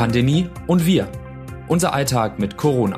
Pandemie 0.00 0.48
und 0.66 0.86
wir. 0.86 1.12
Unser 1.68 1.92
Alltag 1.92 2.38
mit 2.38 2.56
Corona. 2.56 2.96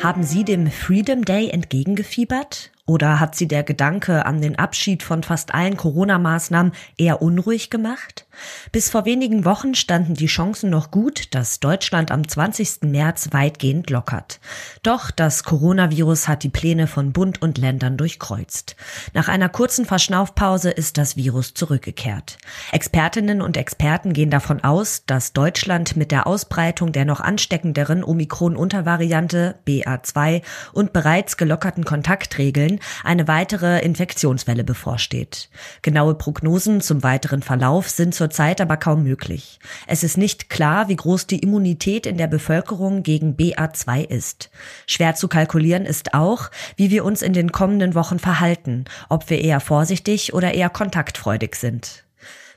Haben 0.00 0.22
Sie 0.22 0.44
dem 0.44 0.68
Freedom 0.68 1.24
Day 1.24 1.50
entgegengefiebert? 1.50 2.70
Oder 2.86 3.18
hat 3.18 3.34
Sie 3.34 3.48
der 3.48 3.64
Gedanke 3.64 4.24
an 4.24 4.40
den 4.40 4.56
Abschied 4.56 5.02
von 5.02 5.24
fast 5.24 5.52
allen 5.52 5.76
Corona-Maßnahmen 5.76 6.70
eher 6.96 7.22
unruhig 7.22 7.70
gemacht? 7.70 8.24
Bis 8.72 8.90
vor 8.90 9.04
wenigen 9.04 9.44
Wochen 9.44 9.74
standen 9.74 10.14
die 10.14 10.26
Chancen 10.26 10.70
noch 10.70 10.90
gut, 10.90 11.34
dass 11.34 11.60
Deutschland 11.60 12.10
am 12.10 12.26
20. 12.26 12.82
März 12.82 13.28
weitgehend 13.32 13.90
lockert. 13.90 14.40
Doch 14.82 15.10
das 15.10 15.44
Coronavirus 15.44 16.28
hat 16.28 16.42
die 16.42 16.48
Pläne 16.48 16.86
von 16.86 17.12
Bund 17.12 17.42
und 17.42 17.58
Ländern 17.58 17.96
durchkreuzt. 17.96 18.76
Nach 19.14 19.28
einer 19.28 19.48
kurzen 19.48 19.84
Verschnaufpause 19.84 20.70
ist 20.70 20.98
das 20.98 21.16
Virus 21.16 21.54
zurückgekehrt. 21.54 22.38
Expertinnen 22.72 23.42
und 23.42 23.56
Experten 23.56 24.12
gehen 24.12 24.30
davon 24.30 24.62
aus, 24.62 25.04
dass 25.06 25.32
Deutschland 25.32 25.96
mit 25.96 26.10
der 26.10 26.26
Ausbreitung 26.26 26.92
der 26.92 27.04
noch 27.04 27.20
ansteckenderen 27.20 28.04
Omikron-Untervariante 28.04 29.56
BA2 29.66 30.42
und 30.72 30.92
bereits 30.92 31.36
gelockerten 31.36 31.84
Kontaktregeln 31.84 32.80
eine 33.04 33.28
weitere 33.28 33.80
Infektionswelle 33.80 34.64
bevorsteht. 34.64 35.50
Genaue 35.82 36.14
Prognosen 36.14 36.80
zum 36.80 37.02
weiteren 37.02 37.42
Verlauf 37.42 37.88
sind 37.88 38.14
zurzeit 38.30 38.60
aber 38.60 38.76
kaum 38.76 39.02
möglich. 39.02 39.58
Es 39.88 40.04
ist 40.04 40.16
nicht 40.16 40.48
klar, 40.48 40.88
wie 40.88 40.94
groß 40.94 41.26
die 41.26 41.40
Immunität 41.40 42.06
in 42.06 42.16
der 42.16 42.28
Bevölkerung 42.28 43.02
gegen 43.02 43.34
BA2 43.34 44.08
ist. 44.08 44.50
Schwer 44.86 45.16
zu 45.16 45.26
kalkulieren 45.26 45.84
ist 45.84 46.14
auch, 46.14 46.48
wie 46.76 46.90
wir 46.90 47.04
uns 47.04 47.22
in 47.22 47.32
den 47.32 47.50
kommenden 47.50 47.96
Wochen 47.96 48.20
verhalten, 48.20 48.84
ob 49.08 49.30
wir 49.30 49.40
eher 49.40 49.58
vorsichtig 49.58 50.32
oder 50.32 50.54
eher 50.54 50.70
kontaktfreudig 50.70 51.56
sind. 51.56 52.04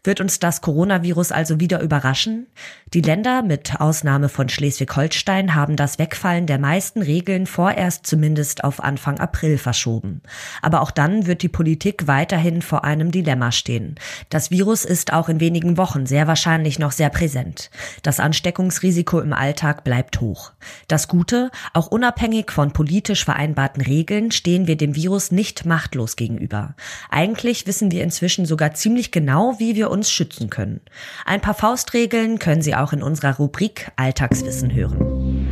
Wird 0.05 0.20
uns 0.20 0.38
das 0.38 0.59
Coronavirus 0.59 1.31
also 1.31 1.62
wieder 1.62 1.80
überraschen? 1.80 2.48
Die 2.94 3.00
Länder, 3.00 3.41
mit 3.41 3.80
Ausnahme 3.80 4.27
von 4.27 4.50
Schleswig-Holstein, 4.50 5.55
haben 5.55 5.77
das 5.77 5.97
Wegfallen 5.97 6.45
der 6.45 6.59
meisten 6.59 7.02
Regeln 7.02 7.45
vorerst 7.45 8.05
zumindest 8.05 8.66
auf 8.66 8.83
Anfang 8.83 9.19
April 9.19 9.58
verschoben. 9.58 10.22
Aber 10.61 10.81
auch 10.81 10.92
dann 10.92 11.25
wird 11.25 11.42
die 11.42 11.47
Politik 11.47 12.05
weiterhin 12.05 12.61
vor 12.61 12.83
einem 12.83 13.11
Dilemma 13.11 13.53
stehen. 13.53 13.95
Das 14.30 14.52
Virus 14.52 14.83
ist 14.83 15.14
auch 15.14 15.30
in 15.30 15.39
wenigen 15.39 15.77
Wochen 15.77 16.05
sehr 16.05 16.27
wahrscheinlich 16.27 16.80
noch 16.80 16.92
sehr 16.92 17.09
präsent. 17.09 17.72
Das 18.02 18.20
Ansteckungsrisiko 18.20 19.22
im 19.22 19.31
Alltag 19.31 19.86
bleibt 19.86 20.20
hoch. 20.20 20.52
Das 20.89 21.08
Gute, 21.08 21.49
auch 21.72 21.88
unabhängig 21.88 22.52
von 22.52 22.73
politisch 22.73 23.23
vereinbarten 23.23 23.81
Regeln 23.81 24.31
stehen 24.31 24.67
wir 24.67 24.75
dem 24.75 24.95
Virus 24.97 25.31
nicht 25.31 25.66
machtlos 25.66 26.17
gegenüber. 26.17 26.75
Eigentlich 27.09 27.67
wissen 27.67 27.89
wir 27.89 28.03
inzwischen 28.03 28.45
sogar 28.45 28.73
ziemlich 28.73 29.11
genau, 29.14 29.55
wie 29.59 29.75
wir 29.75 29.92
uns 29.94 30.11
schützen 30.11 30.49
können. 30.49 30.81
Ein 31.25 31.39
paar 31.39 31.53
Faustregeln 31.53 32.39
können 32.39 32.61
Sie 32.61 32.75
auch 32.75 32.91
in 32.91 33.02
unserer 33.02 33.38
Rubrik 33.38 33.91
Alltagswissen 33.95 34.73
hören. 34.73 35.47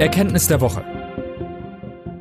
Erkenntnis 0.00 0.48
der 0.48 0.60
Woche. 0.60 0.84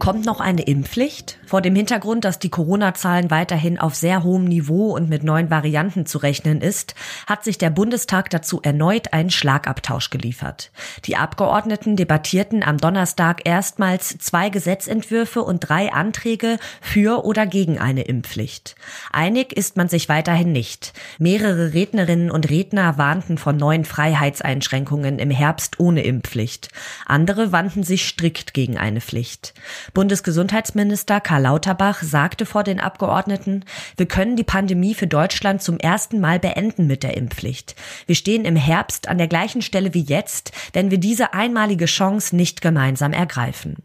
Kommt 0.03 0.25
noch 0.25 0.41
eine 0.41 0.63
Impfpflicht? 0.63 1.39
Vor 1.45 1.61
dem 1.61 1.77
Hintergrund, 1.77 2.25
dass 2.25 2.37
die 2.37 2.49
Corona-Zahlen 2.49 3.31
weiterhin 3.31 3.79
auf 3.79 3.95
sehr 3.95 4.21
hohem 4.21 4.43
Niveau 4.43 4.93
und 4.93 5.07
mit 5.07 5.23
neuen 5.23 5.49
Varianten 5.49 6.05
zu 6.05 6.17
rechnen 6.17 6.59
ist, 6.59 6.93
hat 7.25 7.45
sich 7.45 7.57
der 7.57 7.69
Bundestag 7.69 8.29
dazu 8.29 8.59
erneut 8.61 9.13
einen 9.13 9.29
Schlagabtausch 9.29 10.09
geliefert. 10.09 10.71
Die 11.05 11.15
Abgeordneten 11.15 11.95
debattierten 11.95 12.63
am 12.63 12.79
Donnerstag 12.79 13.43
erstmals 13.45 14.17
zwei 14.17 14.49
Gesetzentwürfe 14.49 15.41
und 15.41 15.59
drei 15.59 15.93
Anträge 15.93 16.57
für 16.81 17.23
oder 17.23 17.45
gegen 17.45 17.79
eine 17.79 18.01
Impfpflicht. 18.01 18.75
Einig 19.13 19.53
ist 19.53 19.77
man 19.77 19.87
sich 19.87 20.09
weiterhin 20.09 20.51
nicht. 20.51 20.91
Mehrere 21.17 21.73
Rednerinnen 21.73 22.29
und 22.29 22.49
Redner 22.49 22.97
warnten 22.97 23.37
von 23.37 23.55
neuen 23.55 23.85
Freiheitseinschränkungen 23.85 25.17
im 25.17 25.31
Herbst 25.31 25.79
ohne 25.79 26.03
Impfpflicht. 26.03 26.67
Andere 27.05 27.53
wandten 27.53 27.83
sich 27.83 28.05
strikt 28.05 28.53
gegen 28.53 28.77
eine 28.77 28.99
Pflicht. 28.99 29.53
Bundesgesundheitsminister 29.93 31.21
Karl 31.21 31.43
Lauterbach 31.43 32.01
sagte 32.01 32.47
vor 32.47 32.63
den 32.63 32.79
Abgeordneten, 32.79 33.63
wir 33.95 34.07
können 34.07 34.35
die 34.35 34.43
Pandemie 34.43 34.95
für 34.95 35.05
Deutschland 35.05 35.61
zum 35.61 35.77
ersten 35.77 36.19
Mal 36.19 36.39
beenden 36.39 36.87
mit 36.87 37.03
der 37.03 37.15
Impfpflicht. 37.15 37.75
Wir 38.07 38.15
stehen 38.15 38.45
im 38.45 38.55
Herbst 38.55 39.07
an 39.07 39.19
der 39.19 39.27
gleichen 39.27 39.61
Stelle 39.61 39.93
wie 39.93 40.01
jetzt, 40.01 40.51
wenn 40.73 40.89
wir 40.89 40.97
diese 40.97 41.33
einmalige 41.33 41.85
Chance 41.85 42.35
nicht 42.35 42.61
gemeinsam 42.61 43.13
ergreifen. 43.13 43.77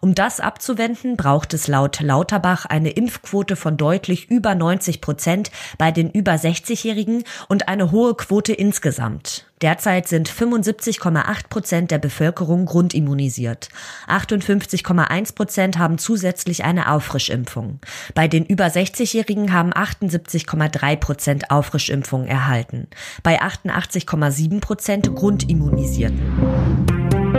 Um 0.00 0.16
das 0.16 0.40
abzuwenden, 0.40 1.16
braucht 1.16 1.54
es 1.54 1.68
laut 1.68 2.00
Lauterbach 2.00 2.66
eine 2.66 2.90
Impfquote 2.90 3.54
von 3.54 3.76
deutlich 3.76 4.28
über 4.30 4.56
90 4.56 5.00
Prozent 5.00 5.52
bei 5.78 5.92
den 5.92 6.10
über 6.10 6.32
60-Jährigen 6.32 7.22
und 7.48 7.68
eine 7.68 7.92
hohe 7.92 8.14
Quote 8.16 8.52
insgesamt. 8.52 9.46
Derzeit 9.62 10.08
sind 10.08 10.28
75,8 10.28 11.48
Prozent 11.48 11.90
der 11.92 11.98
Bevölkerung 11.98 12.66
grundimmunisiert. 12.66 13.68
58,1 14.08 15.34
Prozent 15.36 15.78
haben 15.78 15.98
zusätzlich 15.98 16.64
eine 16.64 16.90
Auffrischimpfung. 16.90 17.78
Bei 18.14 18.26
den 18.26 18.44
über 18.44 18.66
60-Jährigen 18.66 19.52
haben 19.52 19.72
78,3 19.72 20.96
Prozent 20.96 21.50
Auffrischimpfung 21.52 22.26
erhalten. 22.26 22.88
Bei 23.22 23.40
88,7 23.40 24.60
Prozent 24.60 25.14
Grundimmunisierten. 25.14 26.20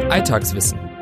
Alltagswissen. 0.09 0.92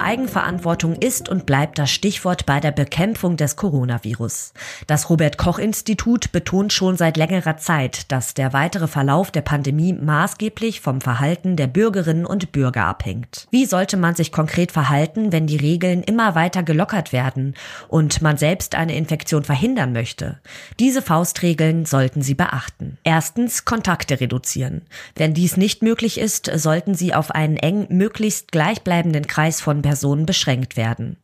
Eigenverantwortung 0.00 0.94
ist 0.94 1.28
und 1.28 1.46
bleibt 1.46 1.78
das 1.78 1.90
Stichwort 1.90 2.46
bei 2.46 2.60
der 2.60 2.70
Bekämpfung 2.70 3.36
des 3.36 3.56
Coronavirus. 3.56 4.52
Das 4.86 5.08
Robert 5.08 5.38
Koch 5.38 5.58
Institut 5.58 6.32
betont 6.32 6.72
schon 6.72 6.96
seit 6.96 7.16
längerer 7.16 7.56
Zeit, 7.56 8.10
dass 8.12 8.34
der 8.34 8.52
weitere 8.52 8.86
Verlauf 8.86 9.30
der 9.30 9.42
Pandemie 9.42 9.92
maßgeblich 9.92 10.80
vom 10.80 11.00
Verhalten 11.00 11.56
der 11.56 11.66
Bürgerinnen 11.66 12.26
und 12.26 12.52
Bürger 12.52 12.84
abhängt. 12.84 13.48
Wie 13.50 13.64
sollte 13.64 13.96
man 13.96 14.14
sich 14.14 14.32
konkret 14.32 14.72
verhalten, 14.72 15.32
wenn 15.32 15.46
die 15.46 15.56
Regeln 15.56 16.02
immer 16.02 16.34
weiter 16.34 16.62
gelockert 16.62 17.12
werden 17.12 17.54
und 17.88 18.22
man 18.22 18.36
selbst 18.36 18.74
eine 18.74 18.96
Infektion 18.96 19.44
verhindern 19.44 19.92
möchte? 19.92 20.40
Diese 20.78 21.02
Faustregeln 21.02 21.86
sollten 21.86 22.22
Sie 22.22 22.34
beachten. 22.34 22.98
Erstens 23.02 23.64
Kontakte 23.64 24.20
reduzieren. 24.20 24.82
Wenn 25.14 25.34
dies 25.34 25.56
nicht 25.56 25.82
möglich 25.82 26.18
ist, 26.18 26.50
sollten 26.54 26.94
Sie 26.94 27.14
auf 27.14 27.30
einen 27.30 27.56
eng 27.56 27.86
möglichst 27.88 28.52
gleichbleibenden 28.52 29.26
Kreis 29.26 29.60
von 29.60 29.85
Personen 29.86 30.26
beschränkt 30.26 30.76
werden. 30.76 31.16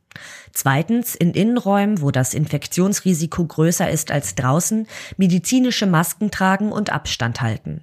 Zweitens, 0.52 1.16
in 1.16 1.32
Innenräumen, 1.32 2.00
wo 2.00 2.12
das 2.12 2.32
Infektionsrisiko 2.32 3.44
größer 3.44 3.90
ist 3.90 4.12
als 4.12 4.36
draußen, 4.36 4.86
medizinische 5.16 5.86
Masken 5.86 6.30
tragen 6.30 6.70
und 6.70 6.90
Abstand 6.90 7.40
halten. 7.40 7.82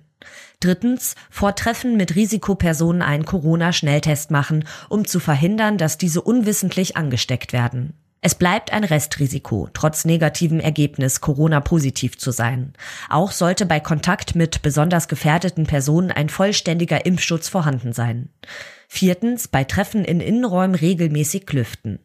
Drittens, 0.62 1.16
vor 1.30 1.56
Treffen 1.56 1.98
mit 1.98 2.16
Risikopersonen 2.16 3.02
einen 3.02 3.26
Corona-Schnelltest 3.26 4.32
machen, 4.32 4.64
um 4.88 5.06
zu 5.06 5.20
verhindern, 5.20 5.78
dass 5.78 5.98
diese 5.98 6.22
unwissentlich 6.22 6.96
angesteckt 6.96 7.52
werden. 7.52 7.94
Es 8.22 8.36
bleibt 8.36 8.74
ein 8.74 8.84
Restrisiko, 8.84 9.70
trotz 9.74 10.04
negativem 10.04 10.60
Ergebnis 10.60 11.22
Corona-positiv 11.22 12.18
zu 12.18 12.32
sein. 12.32 12.74
Auch 13.10 13.32
sollte 13.32 13.66
bei 13.66 13.80
Kontakt 13.80 14.36
mit 14.36 14.62
besonders 14.62 15.08
gefährdeten 15.08 15.66
Personen 15.66 16.12
ein 16.12 16.28
vollständiger 16.28 17.06
Impfschutz 17.06 17.48
vorhanden 17.48 17.94
sein. 17.94 18.30
Viertens, 18.90 19.48
bei 19.48 19.64
Treffen 19.64 20.04
in 20.04 20.20
Innenräumen 20.20 20.76
regelmäßig 20.76 21.50
lüften. 21.54 22.00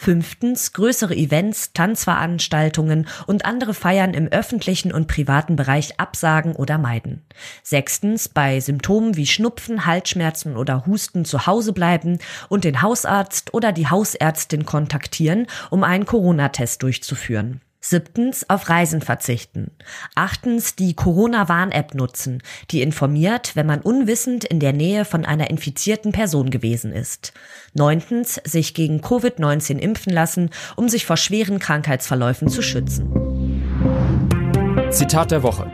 Fünftens, 0.00 0.72
größere 0.74 1.16
Events, 1.16 1.72
Tanzveranstaltungen 1.72 3.08
und 3.26 3.44
andere 3.44 3.74
Feiern 3.74 4.14
im 4.14 4.28
öffentlichen 4.28 4.92
und 4.92 5.08
privaten 5.08 5.56
Bereich 5.56 5.98
absagen 5.98 6.54
oder 6.54 6.78
meiden. 6.78 7.26
Sechstens, 7.64 8.28
bei 8.28 8.60
Symptomen 8.60 9.16
wie 9.16 9.26
Schnupfen, 9.26 9.86
Halsschmerzen 9.86 10.56
oder 10.56 10.86
Husten 10.86 11.24
zu 11.24 11.48
Hause 11.48 11.72
bleiben 11.72 12.18
und 12.48 12.62
den 12.62 12.80
Hausarzt 12.80 13.52
oder 13.52 13.72
die 13.72 13.88
Hausärztin 13.88 14.64
kontaktieren, 14.64 15.48
um 15.68 15.82
einen 15.82 16.06
Corona-Test 16.06 16.80
durchzuführen. 16.84 17.60
Siebtens, 17.80 18.48
auf 18.50 18.68
Reisen 18.68 19.00
verzichten. 19.00 19.70
Achtens, 20.14 20.74
die 20.74 20.94
Corona-Warn-App 20.94 21.94
nutzen, 21.94 22.42
die 22.70 22.82
informiert, 22.82 23.54
wenn 23.54 23.66
man 23.66 23.80
unwissend 23.80 24.44
in 24.44 24.58
der 24.58 24.72
Nähe 24.72 25.04
von 25.04 25.24
einer 25.24 25.48
infizierten 25.50 26.12
Person 26.12 26.50
gewesen 26.50 26.92
ist. 26.92 27.32
Neuntens, 27.74 28.40
sich 28.44 28.74
gegen 28.74 29.00
Covid-19 29.00 29.78
impfen 29.78 30.12
lassen, 30.12 30.50
um 30.76 30.88
sich 30.88 31.06
vor 31.06 31.16
schweren 31.16 31.60
Krankheitsverläufen 31.60 32.48
zu 32.48 32.62
schützen. 32.62 33.08
Zitat 34.90 35.30
der 35.30 35.42
Woche. 35.42 35.70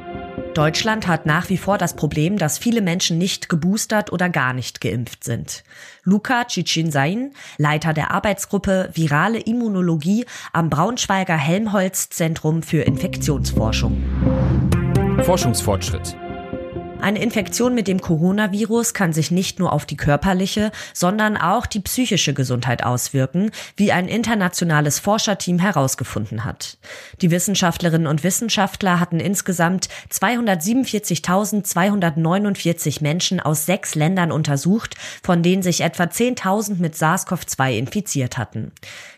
Deutschland 0.54 1.08
hat 1.08 1.26
nach 1.26 1.48
wie 1.48 1.56
vor 1.56 1.78
das 1.78 1.96
Problem, 1.96 2.38
dass 2.38 2.58
viele 2.58 2.80
Menschen 2.80 3.18
nicht 3.18 3.48
geboostert 3.48 4.12
oder 4.12 4.28
gar 4.28 4.52
nicht 4.52 4.80
geimpft 4.80 5.24
sind. 5.24 5.64
Luca 6.04 6.46
Ciccinsain, 6.48 7.32
Leiter 7.58 7.92
der 7.92 8.12
Arbeitsgruppe 8.12 8.90
Virale 8.94 9.40
Immunologie 9.40 10.24
am 10.52 10.70
Braunschweiger 10.70 11.36
Helmholtz 11.36 12.08
Zentrum 12.08 12.62
für 12.62 12.82
Infektionsforschung. 12.82 14.02
Forschungsfortschritt. 15.24 16.16
Eine 17.00 17.23
Infektion 17.23 17.75
mit 17.75 17.87
dem 17.87 18.00
Coronavirus 18.00 18.94
kann 18.94 19.12
sich 19.12 19.31
nicht 19.31 19.58
nur 19.58 19.73
auf 19.73 19.85
die 19.85 19.96
körperliche, 19.96 20.73
sondern 20.94 21.37
auch 21.37 21.67
die 21.67 21.81
psychische 21.81 22.32
Gesundheit 22.32 22.82
auswirken, 22.82 23.50
wie 23.76 23.93
ein 23.93 24.08
internationales 24.08 25.00
Forscherteam 25.00 25.58
herausgefunden 25.58 26.44
hat. 26.44 26.79
Die 27.20 27.31
Wissenschaftlerinnen 27.31 28.06
und 28.06 28.25
Wissenschaftler 28.25 29.00
hatten 29.00 29.20
insgesamt 29.20 29.91
247.249 30.11 33.02
Menschen 33.02 33.40
aus 33.40 33.67
sechs 33.67 33.94
Ländern 33.94 34.32
untersucht, 34.32 34.94
von 35.23 35.43
denen 35.43 35.62
sich 35.62 35.82
etwa 35.82 36.05
10.000 36.05 36.76
mit 36.79 36.94
SARS-CoV-2 36.94 37.76
infiziert 37.76 38.38
hatten. 38.38 38.73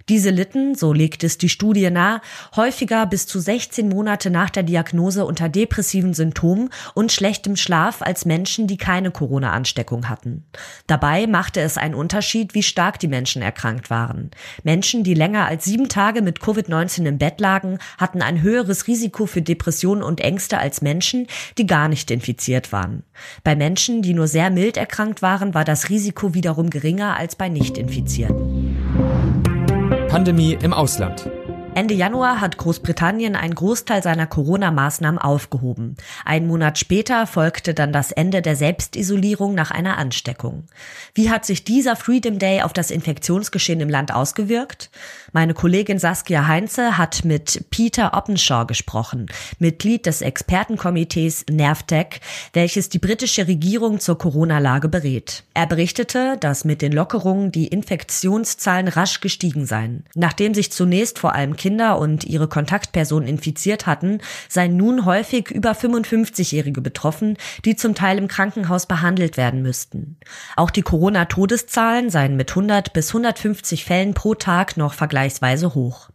Diese 0.09 0.31
litten, 0.31 0.77
so 0.77 0.93
legt 0.93 1.25
es 1.25 1.37
die 1.37 1.49
Studie 1.49 1.91
nahe, 1.91 2.21
häufiger 2.55 3.07
bis 3.07 3.27
zu 3.27 3.41
16 3.41 3.89
Monate 3.89 4.31
nach 4.31 4.51
der 4.51 4.63
Diagnose 4.63 5.25
unter 5.25 5.49
depressiven 5.49 6.15
Symptomen 6.15 6.71
und 6.95 7.11
schlechtem 7.11 7.57
Schlaf 7.67 8.01
als 8.01 8.25
Menschen, 8.25 8.69
die 8.69 8.77
keine 8.77 9.11
Corona-Ansteckung 9.11 10.09
hatten. 10.09 10.45
Dabei 10.87 11.27
machte 11.27 11.61
es 11.61 11.77
einen 11.77 11.97
Unterschied, 11.97 12.55
wie 12.55 12.63
stark 12.63 13.01
die 13.01 13.09
Menschen 13.09 13.43
erkrankt 13.43 13.91
waren. 13.91 14.31
Menschen, 14.63 15.03
die 15.03 15.15
länger 15.15 15.47
als 15.47 15.65
sieben 15.65 15.89
Tage 15.89 16.23
mit 16.23 16.39
Covid-19 16.39 17.07
im 17.07 17.19
Bett 17.19 17.41
lagen, 17.41 17.79
hatten 17.99 18.23
ein 18.23 18.41
höheres 18.41 18.87
Risiko 18.87 19.27
für 19.27 19.43
Depressionen 19.43 20.05
und 20.05 20.21
Ängste 20.21 20.59
als 20.59 20.81
Menschen, 20.81 21.27
die 21.59 21.67
gar 21.67 21.89
nicht 21.89 22.09
infiziert 22.13 22.71
waren. 22.71 23.03
Bei 23.43 23.57
Menschen, 23.57 24.01
die 24.01 24.15
nur 24.15 24.29
sehr 24.29 24.51
mild 24.51 24.77
erkrankt 24.77 25.21
waren, 25.21 25.53
war 25.53 25.65
das 25.65 25.89
Risiko 25.89 26.35
wiederum 26.35 26.71
geringer 26.71 27.17
als 27.17 27.35
bei 27.35 27.49
Nicht-Infizierten. 27.49 28.77
Pandemie 30.09 30.57
im 30.63 30.73
Ausland. 30.73 31.29
Ende 31.77 31.93
Januar 31.93 32.41
hat 32.41 32.57
Großbritannien 32.57 33.37
einen 33.37 33.55
Großteil 33.55 34.03
seiner 34.03 34.27
Corona-Maßnahmen 34.27 35.21
aufgehoben. 35.21 35.99
Einen 36.25 36.47
Monat 36.47 36.79
später 36.79 37.27
folgte 37.27 37.75
dann 37.75 37.93
das 37.93 38.13
Ende 38.13 38.41
der 38.41 38.57
Selbstisolierung 38.57 39.55
nach 39.55 39.73
einer 39.73 39.99
Ansteckung. 39.99 40.65
Wie 41.13 41.29
hat 41.29 41.45
sich 41.45 41.65
dieser 41.65 41.95
Freedom 41.95 42.39
Day 42.39 42.63
auf 42.63 42.73
das 42.73 42.91
Infektionsgeschehen 42.91 43.83
im 43.83 43.91
Land 43.91 44.11
ausgewirkt? 44.11 44.89
Meine 45.33 45.53
Kollegin 45.53 45.99
Saskia 45.99 46.47
Heinze 46.47 46.97
hat 46.97 47.27
mit 47.27 47.67
Peter 47.71 48.15
Oppenshaw 48.15 48.65
gesprochen, 48.65 49.27
Mitglied 49.59 50.07
des 50.07 50.23
Expertenkomitees 50.23 51.45
NervTech, 51.51 52.23
welches 52.55 52.89
die 52.89 53.01
britische 53.01 53.49
Regierung 53.49 54.01
zur 54.01 54.17
Corona-Lage 54.17 54.89
berät. 54.89 55.45
Er 55.53 55.67
berichtete, 55.67 56.39
dass 56.41 56.65
mit 56.65 56.81
den 56.81 56.93
Lockerungen 56.93 57.53
die 57.53 57.67
Infektionszahlen 57.67 58.89
rasch 58.89 59.21
gestiegen 59.21 59.67
seien. 59.67 60.07
Nachdem 60.15 60.55
sich 60.55 60.73
zunächst 60.73 61.19
vor 61.19 61.35
allem 61.35 61.55
Kinder 61.67 61.99
und 61.99 62.23
ihre 62.23 62.47
Kontaktpersonen 62.47 63.29
infiziert 63.29 63.87
hatten, 63.87 64.21
seien 64.49 64.77
nun 64.77 65.05
häufig 65.05 65.51
über 65.51 65.73
55-Jährige 65.73 66.81
betroffen, 66.81 67.37
die 67.65 67.75
zum 67.75 67.97
Teil 67.97 68.19
im 68.19 68.29
Krankenhaus 68.29 68.87
behandelt 68.87 69.37
werden 69.37 69.63
müssten. 69.63 70.17
Auch 70.55 70.71
die 70.71 70.83
Corona-Todeszahlen 70.83 72.09
seien 72.09 72.37
mit 72.37 72.51
100 72.51 72.93
bis 72.93 73.09
150 73.09 73.85
Fällen 73.85 74.15
pro 74.15 74.37
Tag 74.37 74.77
noch 74.77 74.95
vergleichsweise 74.95 75.75
hoch. 75.75 76.11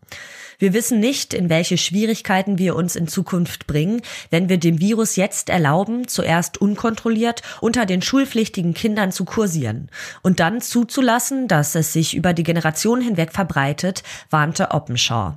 Wir 0.62 0.74
wissen 0.74 1.00
nicht, 1.00 1.34
in 1.34 1.50
welche 1.50 1.76
Schwierigkeiten 1.76 2.60
wir 2.60 2.76
uns 2.76 2.96
in 2.96 3.08
Zukunft 3.08 3.66
bringen, 3.66 4.04
wenn 4.30 4.48
wir 4.48 4.60
dem 4.60 4.80
Virus 4.80 5.16
jetzt 5.16 5.50
erlauben, 5.50 6.08
zuerst 6.08 6.62
unkontrolliert 6.62 7.42
unter 7.62 7.88
den 7.88 8.04
schulpflichtigen 8.04 8.76
Kindern 8.76 9.12
zu 9.12 9.26
kursieren 9.26 9.90
und 10.22 10.40
dann 10.40 10.62
zuzulassen, 10.62 11.48
dass 11.48 11.74
es 11.74 11.94
sich 11.94 12.16
über 12.16 12.34
die 12.34 12.44
Generation 12.44 13.02
hinweg 13.02 13.32
verbreitet, 13.34 14.04
warnte 14.30 14.70
Oppenshaw. 14.70 15.34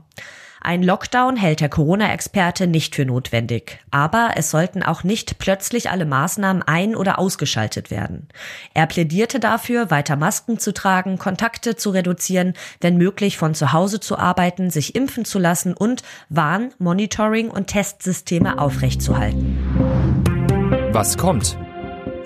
Ein 0.67 0.83
Lockdown 0.83 1.37
hält 1.37 1.61
der 1.61 1.69
Corona-Experte 1.69 2.67
nicht 2.67 2.95
für 2.95 3.05
notwendig. 3.05 3.81
Aber 3.91 4.31
es 4.37 4.51
sollten 4.51 4.83
auch 4.83 5.05
nicht 5.05 5.39
plötzlich 5.39 5.91
alle 5.91 6.07
Maßnahmen 6.07 6.63
ein- 6.63 6.97
oder 6.97 7.19
ausgeschaltet 7.19 7.91
werden. 7.91 8.31
Er 8.73 8.87
plädierte 8.87 9.41
dafür, 9.41 9.91
weiter 9.91 10.17
Masken 10.17 10.59
zu 10.59 10.73
tragen, 10.73 11.19
Kontakte 11.19 11.77
zu 11.77 11.91
reduzieren, 11.91 12.55
wenn 12.81 12.97
möglich 12.97 13.37
von 13.37 13.55
zu 13.55 13.75
Hause 13.75 14.01
zu 14.01 14.17
arbeiten, 14.17 14.71
sich 14.71 14.95
impfen 14.95 15.27
zu 15.27 15.39
lassen 15.39 15.75
und 15.75 16.03
Warn-, 16.31 16.73
Monitoring- 16.79 17.51
und 17.51 17.67
Testsysteme 17.67 18.59
aufrechtzuerhalten. 18.59 19.59
Was 20.93 21.19
kommt? 21.19 21.59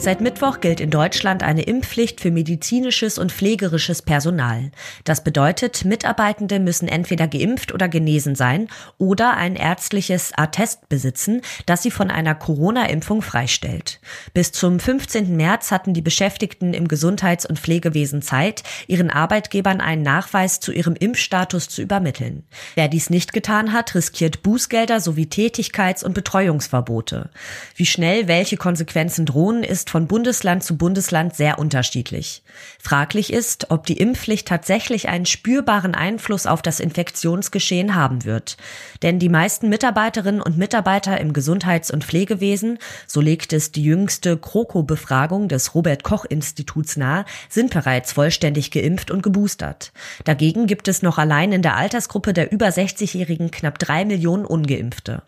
Seit 0.01 0.21
Mittwoch 0.21 0.61
gilt 0.61 0.79
in 0.79 0.91
Deutschland 0.91 1.43
eine 1.43 1.63
Impfpflicht 1.63 2.21
für 2.21 2.31
medizinisches 2.31 3.19
und 3.19 3.33
pflegerisches 3.33 4.01
Personal. 4.01 4.71
Das 5.03 5.25
bedeutet, 5.25 5.85
Mitarbeitende 5.85 6.61
müssen 6.61 6.87
entweder 6.87 7.27
geimpft 7.27 7.75
oder 7.75 7.89
genesen 7.89 8.37
sein 8.37 8.69
oder 8.99 9.37
ein 9.37 9.57
ärztliches 9.57 10.31
Attest 10.37 10.89
besitzen, 10.89 11.43
das 11.67 11.83
sie 11.83 11.91
von 11.91 12.13
einer 12.13 12.37
Corona-Impfung 12.37 13.23
freistellt. 13.23 13.99
Bis 14.35 14.53
zum 14.53 14.79
15. 14.79 15.37
März 15.37 15.73
hatten 15.73 15.95
die 15.95 16.01
Beschäftigten 16.01 16.75
im 16.75 16.87
Gesundheits- 16.87 17.45
und 17.45 17.59
Pflegewesen 17.59 18.23
Zeit, 18.23 18.63
ihren 18.87 19.11
Arbeitgebern 19.11 19.81
einen 19.81 20.03
Nachweis 20.03 20.61
zu 20.61 20.71
ihrem 20.71 20.95
Impfstatus 20.95 21.69
zu 21.69 21.83
übermitteln. 21.83 22.45
Wer 22.77 22.87
dies 22.87 23.11
nicht 23.11 23.33
getan 23.33 23.73
hat, 23.73 23.97
riskiert 23.97 24.45
Bußgelder 24.45 25.01
sowie 25.01 25.27
Tätigkeits- 25.27 26.05
und 26.05 26.15
Betreuungsverbote. 26.15 27.31
Wie 27.75 27.87
schnell 27.87 28.29
welche 28.29 28.57
Konsequenzen 28.57 29.27
drohen, 29.27 29.65
ist 29.65 29.88
ist 29.89 29.93
von 29.93 30.07
Bundesland 30.07 30.63
zu 30.63 30.77
Bundesland 30.77 31.35
sehr 31.35 31.59
unterschiedlich. 31.59 32.43
Fraglich 32.79 33.33
ist, 33.33 33.71
ob 33.71 33.87
die 33.87 33.97
Impfpflicht 33.97 34.47
tatsächlich 34.47 35.09
einen 35.09 35.25
spürbaren 35.25 35.95
Einfluss 35.95 36.47
auf 36.47 36.61
das 36.61 36.79
Infektionsgeschehen 36.79 37.95
haben 37.95 38.27
wird. 38.27 38.59
Denn 39.03 39.19
die 39.19 39.31
meisten 39.31 39.71
Mitarbeiterinnen 39.71 40.43
und 40.43 40.59
Mitarbeiter 40.59 41.19
im 41.19 41.33
Gesundheits- 41.33 41.91
und 41.91 42.05
Pflegewesen, 42.05 42.79
so 43.07 43.23
legt 43.23 43.55
es 43.55 43.73
die 43.73 43.83
jüngste 43.83 44.37
Kroko-Befragung 44.37 45.49
des 45.49 45.75
Robert 45.75 46.03
Koch 46.03 46.27
Instituts 46.27 46.99
nahe, 46.99 47.25
sind 47.49 47.73
bereits 47.73 48.13
vollständig 48.13 48.71
geimpft 48.71 49.11
und 49.11 49.23
geboostert. 49.23 49.93
Dagegen 50.25 50.67
gibt 50.67 50.89
es 50.89 51.01
noch 51.01 51.17
allein 51.17 51.53
in 51.53 51.63
der 51.63 51.77
Altersgruppe 51.77 52.35
der 52.35 52.53
über 52.53 52.67
60-Jährigen 52.67 53.51
knapp 53.51 53.79
drei 53.79 54.05
Millionen 54.05 54.45
Ungeimpfte. 54.45 55.23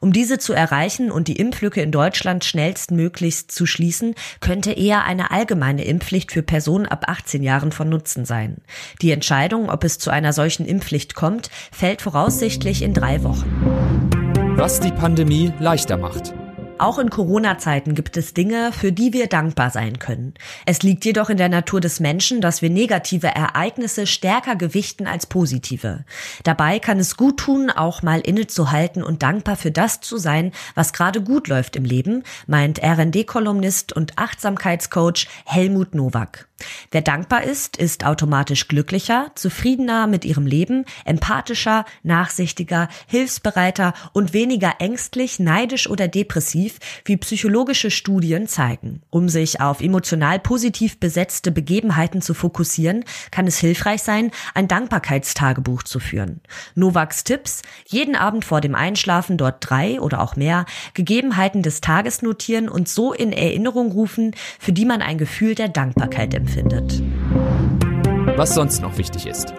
Um 0.00 0.12
diese 0.12 0.38
zu 0.38 0.52
erreichen 0.52 1.10
und 1.10 1.26
die 1.26 1.36
Impflücke 1.36 1.82
in 1.82 1.90
Deutschland 1.90 2.44
schnellstmöglichst 2.44 3.50
zu 3.50 3.66
schließen, 3.66 3.97
könnte 4.40 4.72
eher 4.72 5.04
eine 5.04 5.30
allgemeine 5.30 5.84
Impfpflicht 5.84 6.32
für 6.32 6.42
Personen 6.42 6.86
ab 6.86 7.04
18 7.06 7.42
Jahren 7.42 7.72
von 7.72 7.88
Nutzen 7.88 8.24
sein. 8.24 8.58
Die 9.02 9.12
Entscheidung, 9.12 9.70
ob 9.70 9.84
es 9.84 9.98
zu 9.98 10.10
einer 10.10 10.32
solchen 10.32 10.66
Impfpflicht 10.66 11.14
kommt, 11.14 11.50
fällt 11.72 12.02
voraussichtlich 12.02 12.82
in 12.82 12.94
drei 12.94 13.22
Wochen. 13.22 14.54
Was 14.56 14.80
die 14.80 14.92
Pandemie 14.92 15.52
leichter 15.60 15.96
macht. 15.96 16.34
Auch 16.78 16.98
in 17.00 17.10
Corona-Zeiten 17.10 17.96
gibt 17.96 18.16
es 18.16 18.34
Dinge, 18.34 18.70
für 18.72 18.92
die 18.92 19.12
wir 19.12 19.26
dankbar 19.26 19.70
sein 19.70 19.98
können. 19.98 20.34
Es 20.64 20.82
liegt 20.82 21.04
jedoch 21.04 21.28
in 21.28 21.36
der 21.36 21.48
Natur 21.48 21.80
des 21.80 21.98
Menschen, 21.98 22.40
dass 22.40 22.62
wir 22.62 22.70
negative 22.70 23.26
Ereignisse 23.26 24.06
stärker 24.06 24.54
gewichten 24.54 25.08
als 25.08 25.26
positive. 25.26 26.04
Dabei 26.44 26.78
kann 26.78 27.00
es 27.00 27.16
gut 27.16 27.38
tun, 27.38 27.70
auch 27.70 28.02
mal 28.02 28.20
innezuhalten 28.20 29.02
und 29.02 29.24
dankbar 29.24 29.56
für 29.56 29.72
das 29.72 30.00
zu 30.00 30.18
sein, 30.18 30.52
was 30.76 30.92
gerade 30.92 31.20
gut 31.20 31.48
läuft 31.48 31.74
im 31.74 31.84
Leben, 31.84 32.22
meint 32.46 32.80
RD-Kolumnist 32.80 33.92
und 33.92 34.16
Achtsamkeitscoach 34.16 35.26
Helmut 35.46 35.96
Nowak. 35.96 36.48
Wer 36.90 37.02
dankbar 37.02 37.44
ist, 37.44 37.76
ist 37.76 38.04
automatisch 38.04 38.66
glücklicher, 38.66 39.30
zufriedener 39.36 40.06
mit 40.08 40.24
ihrem 40.24 40.46
Leben, 40.46 40.84
empathischer, 41.04 41.84
nachsichtiger, 42.02 42.88
hilfsbereiter 43.06 43.94
und 44.12 44.32
weniger 44.32 44.74
ängstlich, 44.80 45.38
neidisch 45.38 45.88
oder 45.88 46.08
depressiv, 46.08 46.67
wie 47.04 47.16
psychologische 47.16 47.90
Studien 47.90 48.46
zeigen. 48.46 49.02
Um 49.10 49.28
sich 49.28 49.60
auf 49.60 49.80
emotional 49.80 50.38
positiv 50.38 50.98
besetzte 50.98 51.50
Begebenheiten 51.50 52.22
zu 52.22 52.34
fokussieren, 52.34 53.04
kann 53.30 53.46
es 53.46 53.58
hilfreich 53.58 54.02
sein, 54.02 54.30
ein 54.54 54.68
Dankbarkeitstagebuch 54.68 55.82
zu 55.82 56.00
führen. 56.00 56.40
Novaks 56.74 57.24
Tipps, 57.24 57.62
jeden 57.86 58.16
Abend 58.16 58.44
vor 58.44 58.60
dem 58.60 58.74
Einschlafen 58.74 59.36
dort 59.36 59.56
drei 59.60 60.00
oder 60.00 60.20
auch 60.20 60.36
mehr 60.36 60.66
Gegebenheiten 60.94 61.62
des 61.62 61.80
Tages 61.80 62.22
notieren 62.22 62.68
und 62.68 62.88
so 62.88 63.12
in 63.12 63.32
Erinnerung 63.32 63.92
rufen, 63.92 64.34
für 64.58 64.72
die 64.72 64.84
man 64.84 65.02
ein 65.02 65.18
Gefühl 65.18 65.54
der 65.54 65.68
Dankbarkeit 65.68 66.34
empfindet. 66.34 67.02
Was 68.36 68.54
sonst 68.54 68.82
noch 68.82 68.98
wichtig 68.98 69.26
ist. 69.26 69.52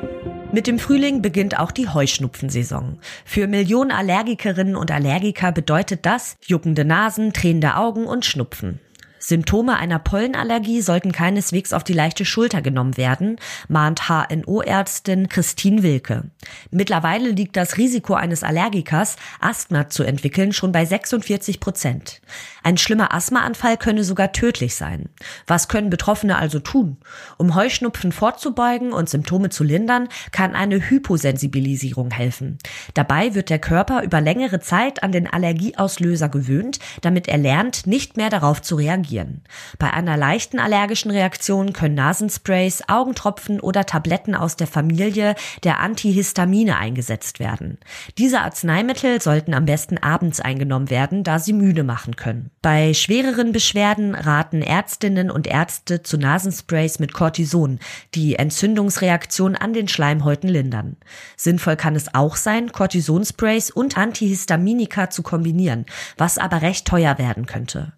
Mit 0.51 0.65
dem 0.65 0.79
Frühling 0.79 1.21
beginnt 1.21 1.59
auch 1.59 1.69
die 1.69 1.89
Heuschnupfensaison. 1.89 2.97
Für 3.23 3.45
Millionen 3.45 3.91
Allergikerinnen 3.91 4.75
und 4.75 4.89
Allergiker 4.89 5.51
bedeutet 5.51 6.07
das 6.07 6.37
juckende 6.43 6.85
Nasen, 6.85 7.33
tränende 7.33 7.75
Augen 7.75 8.07
und 8.07 8.25
Schnupfen. 8.25 8.79
Symptome 9.19 9.77
einer 9.77 9.99
Pollenallergie 9.99 10.81
sollten 10.81 11.11
keineswegs 11.11 11.73
auf 11.73 11.83
die 11.83 11.93
leichte 11.93 12.25
Schulter 12.25 12.61
genommen 12.61 12.97
werden, 12.97 13.37
mahnt 13.67 14.09
HNO-Ärztin 14.09 15.27
Christine 15.27 15.83
Wilke. 15.83 16.31
Mittlerweile 16.71 17.29
liegt 17.29 17.57
das 17.57 17.77
Risiko 17.77 18.13
eines 18.13 18.43
Allergikers, 18.43 19.17
Asthma 19.39 19.89
zu 19.89 20.03
entwickeln, 20.03 20.53
schon 20.53 20.71
bei 20.71 20.85
46 20.85 21.59
Prozent. 21.59 22.21
Ein 22.63 22.77
schlimmer 22.77 23.13
Asthmaanfall 23.13 23.77
könne 23.77 24.03
sogar 24.03 24.31
tödlich 24.31 24.75
sein. 24.75 25.09
Was 25.47 25.67
können 25.67 25.89
Betroffene 25.89 26.37
also 26.37 26.59
tun? 26.59 26.97
Um 27.37 27.55
Heuschnupfen 27.55 28.11
vorzubeugen 28.11 28.93
und 28.93 29.09
Symptome 29.09 29.49
zu 29.49 29.63
lindern, 29.63 30.07
kann 30.31 30.55
eine 30.55 30.89
Hyposensibilisierung 30.89 32.11
helfen. 32.11 32.57
Dabei 32.93 33.35
wird 33.35 33.49
der 33.49 33.59
Körper 33.59 34.03
über 34.03 34.21
längere 34.21 34.59
Zeit 34.59 35.03
an 35.03 35.11
den 35.11 35.27
Allergieauslöser 35.27 36.29
gewöhnt, 36.29 36.79
damit 37.01 37.27
er 37.27 37.37
lernt, 37.37 37.87
nicht 37.87 38.17
mehr 38.17 38.29
darauf 38.29 38.61
zu 38.61 38.75
reagieren. 39.09 39.41
Bei 39.77 39.91
einer 39.91 40.17
leichten 40.17 40.59
allergischen 40.59 41.11
Reaktion 41.11 41.73
können 41.73 41.95
Nasensprays, 41.95 42.83
Augentropfen 42.87 43.59
oder 43.59 43.85
Tabletten 43.85 44.35
aus 44.35 44.55
der 44.55 44.67
Familie 44.67 45.35
der 45.63 45.79
Antihistamine 45.79 46.77
eingesetzt 46.77 47.39
werden. 47.39 47.77
Diese 48.17 48.41
Arzneimittel 48.41 49.21
sollten 49.21 49.53
am 49.53 49.65
besten 49.65 49.97
abends 49.97 50.39
eingenommen 50.39 50.89
werden, 50.89 51.23
da 51.23 51.39
sie 51.39 51.53
müde 51.53 51.83
machen 51.83 52.15
können. 52.15 52.51
Bei 52.61 52.93
schwereren 52.93 53.51
Beschwerden 53.51 54.15
raten 54.15 54.61
Ärztinnen 54.61 55.31
und 55.31 55.47
Ärzte 55.47 56.03
zu 56.03 56.17
Nasensprays 56.17 56.99
mit 56.99 57.13
Cortison, 57.13 57.79
die 58.15 58.35
Entzündungsreaktion 58.35 59.55
an 59.55 59.73
den 59.73 59.87
Schleimhäuten 59.87 60.49
lindern. 60.49 60.97
Sinnvoll 61.35 61.75
kann 61.75 61.95
es 61.95 62.13
auch 62.13 62.35
sein, 62.35 62.71
Cortisonsprays 62.71 63.71
und 63.71 63.97
Antihistaminika 63.97 65.09
zu 65.09 65.23
kombinieren, 65.23 65.85
was 66.17 66.37
aber 66.37 66.61
recht 66.61 66.85
teuer 66.85 67.17
werden 67.17 67.45
könnte. 67.45 67.93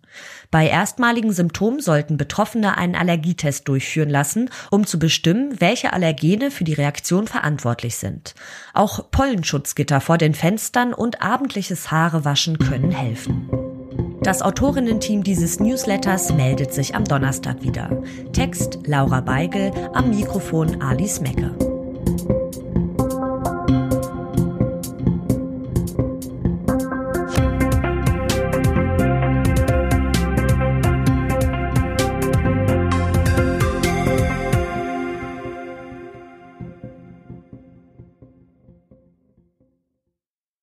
Bei 0.49 0.67
erstmaligen 0.67 1.31
Symptomen 1.31 1.79
sollten 1.79 2.17
Betroffene 2.17 2.77
einen 2.77 2.95
Allergietest 2.95 3.67
durchführen 3.67 4.09
lassen, 4.09 4.49
um 4.69 4.85
zu 4.85 4.99
bestimmen, 4.99 5.59
welche 5.59 5.93
Allergene 5.93 6.51
für 6.51 6.63
die 6.63 6.73
Reaktion 6.73 7.27
verantwortlich 7.27 7.95
sind. 7.97 8.35
Auch 8.73 9.11
Pollenschutzgitter 9.11 10.01
vor 10.01 10.17
den 10.17 10.33
Fenstern 10.33 10.93
und 10.93 11.21
abendliches 11.21 11.91
Haarewaschen 11.91 12.57
können 12.57 12.91
helfen. 12.91 13.49
Das 14.23 14.43
Autorinnen-Team 14.43 15.23
dieses 15.23 15.59
Newsletters 15.59 16.31
meldet 16.33 16.73
sich 16.73 16.93
am 16.93 17.05
Donnerstag 17.05 17.63
wieder. 17.63 18.03
Text 18.33 18.77
Laura 18.85 19.19
Beigel, 19.21 19.71
am 19.93 20.11
Mikrofon 20.11 20.79
Alice 20.79 21.21
Mecke. 21.21 21.55